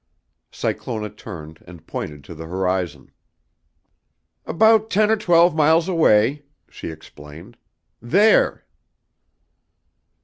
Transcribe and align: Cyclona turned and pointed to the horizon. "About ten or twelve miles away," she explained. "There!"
Cyclona 0.49 1.11
turned 1.11 1.63
and 1.67 1.85
pointed 1.85 2.23
to 2.23 2.33
the 2.33 2.47
horizon. 2.47 3.11
"About 4.47 4.89
ten 4.89 5.11
or 5.11 5.15
twelve 5.15 5.53
miles 5.53 5.87
away," 5.87 6.41
she 6.67 6.89
explained. 6.89 7.55
"There!" 8.01 8.65